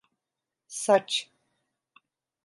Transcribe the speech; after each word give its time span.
Saç… 0.67 1.31